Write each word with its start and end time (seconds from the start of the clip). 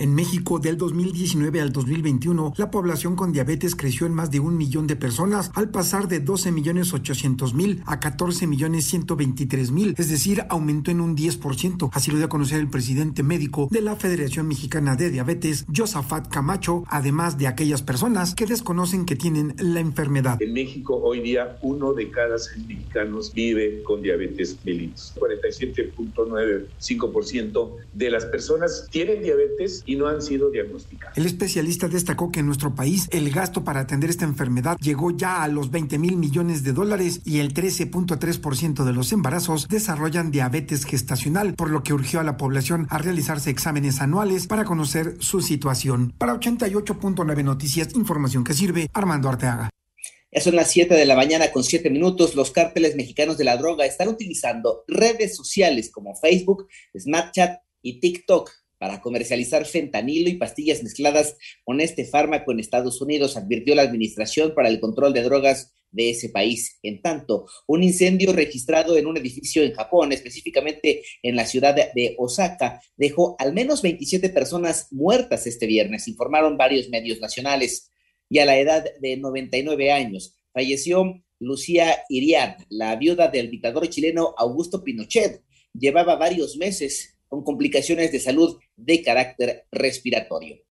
En 0.00 0.14
México, 0.14 0.60
del 0.60 0.76
2019 0.76 1.60
al 1.60 1.72
2021, 1.72 2.52
la 2.56 2.70
población 2.70 3.16
con 3.16 3.32
diabetes 3.32 3.74
creció 3.74 4.06
en 4.06 4.14
más 4.14 4.30
de 4.30 4.38
un 4.38 4.56
millón 4.56 4.86
de 4.86 4.94
personas, 4.94 5.50
al 5.54 5.70
pasar 5.70 6.06
de 6.06 6.20
12 6.20 6.52
millones 6.52 6.94
800 6.94 7.52
mil 7.52 7.82
a 7.84 7.98
14 7.98 8.46
millones 8.46 8.84
123 8.84 9.72
mil, 9.72 9.96
es 9.98 10.08
decir, 10.08 10.44
aumentó 10.50 10.92
en 10.92 11.00
un 11.00 11.16
10%. 11.16 11.90
Así 11.92 12.12
lo 12.12 12.18
dio 12.18 12.26
a 12.26 12.28
conocer 12.28 12.60
el 12.60 12.70
presidente 12.70 13.24
médico 13.24 13.66
de 13.72 13.80
la 13.80 13.96
Federación 13.96 14.46
Mexicana 14.46 14.94
de 14.94 15.10
Diabetes, 15.10 15.66
Josafat 15.74 16.28
Camacho, 16.28 16.84
además 16.86 17.36
de 17.36 17.48
aquellas 17.48 17.82
personas 17.82 18.36
que 18.36 18.46
desconocen 18.46 19.04
que 19.04 19.16
tienen 19.16 19.56
la 19.58 19.80
enfermedad. 19.80 20.40
En 20.40 20.52
México, 20.52 20.94
hoy 20.94 21.22
día, 21.22 21.58
uno 21.62 21.92
de 21.92 22.08
cada 22.12 22.38
seis 22.38 22.64
mexicanos 22.64 23.32
vive 23.34 23.82
con 23.82 24.00
diabetes 24.00 24.58
mellitus. 24.64 25.12
47.95% 25.16 27.70
de 27.94 28.10
las 28.10 28.26
personas 28.26 28.86
tienen 28.92 29.24
diabetes 29.24 29.82
y 29.88 29.96
no 29.96 30.06
han 30.06 30.20
sido 30.20 30.50
diagnosticados. 30.50 31.16
El 31.16 31.24
especialista 31.24 31.88
destacó 31.88 32.30
que 32.30 32.40
en 32.40 32.46
nuestro 32.46 32.74
país 32.74 33.08
el 33.10 33.30
gasto 33.30 33.64
para 33.64 33.80
atender 33.80 34.10
esta 34.10 34.26
enfermedad 34.26 34.76
llegó 34.80 35.10
ya 35.10 35.42
a 35.42 35.48
los 35.48 35.70
20 35.70 35.98
mil 35.98 36.16
millones 36.16 36.62
de 36.62 36.74
dólares 36.74 37.22
y 37.24 37.38
el 37.38 37.54
13.3% 37.54 38.84
de 38.84 38.92
los 38.92 39.12
embarazos 39.12 39.66
desarrollan 39.66 40.30
diabetes 40.30 40.84
gestacional, 40.84 41.54
por 41.54 41.70
lo 41.70 41.82
que 41.82 41.94
urgió 41.94 42.20
a 42.20 42.22
la 42.22 42.36
población 42.36 42.86
a 42.90 42.98
realizarse 42.98 43.48
exámenes 43.48 44.02
anuales 44.02 44.46
para 44.46 44.66
conocer 44.66 45.16
su 45.20 45.40
situación. 45.40 46.12
Para 46.18 46.38
88.9 46.38 47.42
Noticias, 47.42 47.94
información 47.94 48.44
que 48.44 48.52
sirve, 48.52 48.90
Armando 48.92 49.30
Arteaga. 49.30 49.70
Ya 50.30 50.42
son 50.42 50.56
las 50.56 50.70
7 50.70 50.94
de 50.94 51.06
la 51.06 51.16
mañana 51.16 51.50
con 51.50 51.64
7 51.64 51.88
minutos. 51.88 52.34
Los 52.34 52.50
cárteles 52.50 52.94
mexicanos 52.94 53.38
de 53.38 53.44
la 53.44 53.56
droga 53.56 53.86
están 53.86 54.08
utilizando 54.08 54.84
redes 54.86 55.34
sociales 55.34 55.90
como 55.90 56.14
Facebook, 56.14 56.68
Snapchat 56.94 57.62
y 57.80 58.00
TikTok 58.00 58.50
para 58.78 59.00
comercializar 59.00 59.66
fentanilo 59.66 60.30
y 60.30 60.36
pastillas 60.36 60.82
mezcladas 60.82 61.36
con 61.64 61.80
este 61.80 62.04
fármaco 62.04 62.52
en 62.52 62.60
Estados 62.60 63.00
Unidos, 63.00 63.36
advirtió 63.36 63.74
la 63.74 63.82
Administración 63.82 64.54
para 64.54 64.68
el 64.68 64.80
Control 64.80 65.12
de 65.12 65.22
Drogas 65.22 65.74
de 65.90 66.10
ese 66.10 66.28
país. 66.28 66.78
En 66.82 67.02
tanto, 67.02 67.46
un 67.66 67.82
incendio 67.82 68.32
registrado 68.32 68.96
en 68.96 69.06
un 69.06 69.16
edificio 69.16 69.62
en 69.62 69.72
Japón, 69.72 70.12
específicamente 70.12 71.02
en 71.22 71.36
la 71.36 71.46
ciudad 71.46 71.74
de 71.74 72.14
Osaka, 72.18 72.80
dejó 72.96 73.36
al 73.38 73.52
menos 73.52 73.82
27 73.82 74.28
personas 74.30 74.88
muertas 74.90 75.46
este 75.46 75.66
viernes, 75.66 76.08
informaron 76.08 76.56
varios 76.56 76.88
medios 76.88 77.20
nacionales. 77.20 77.90
Y 78.30 78.40
a 78.40 78.44
la 78.44 78.58
edad 78.58 78.84
de 79.00 79.16
99 79.16 79.90
años 79.90 80.34
falleció 80.52 81.22
Lucía 81.40 82.02
Iriart, 82.08 82.60
la 82.68 82.96
viuda 82.96 83.28
del 83.28 83.50
dictador 83.50 83.88
chileno 83.88 84.34
Augusto 84.36 84.82
Pinochet. 84.82 85.42
Llevaba 85.72 86.16
varios 86.16 86.56
meses 86.56 87.17
con 87.28 87.44
complicaciones 87.44 88.10
de 88.12 88.20
salud 88.20 88.58
de 88.76 89.02
carácter 89.02 89.66
respiratorio. 89.70 90.58